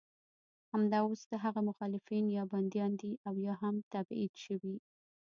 [0.73, 4.75] همدا اوس د هغه مخالفین یا بندیان دي او یا هم تبعید شوي.